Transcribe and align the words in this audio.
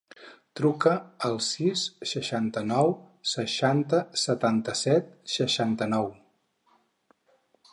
Truca 0.59 0.93
al 1.27 1.35
sis, 1.47 1.83
seixanta-nou, 2.11 2.89
seixanta, 3.33 3.99
setanta-set, 4.23 5.13
seixanta-nou. 5.35 6.09